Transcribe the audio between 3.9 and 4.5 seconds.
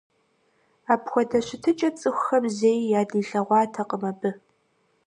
абы.